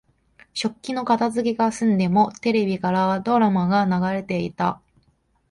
[0.55, 4.81] 食器の片づけが済んでも、テレビからはドラマが流れていた。